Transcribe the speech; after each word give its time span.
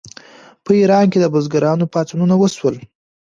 په 0.65 0.71
ایران 0.79 1.05
کې 1.11 1.19
د 1.21 1.25
بزګرانو 1.33 1.91
پاڅونونه 1.93 2.35
وشول. 2.37 2.75